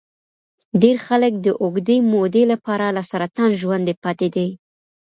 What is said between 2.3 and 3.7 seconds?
لپاره له سرطان